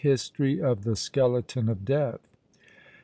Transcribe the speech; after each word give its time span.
HISTORY 0.01 0.59
OF 0.59 0.83
THE 0.83 0.95
SKELETON 0.95 1.69
OF 1.69 1.85
DEATH. 1.85 2.25